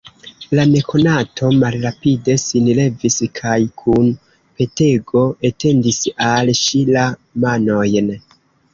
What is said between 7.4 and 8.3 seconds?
manojn.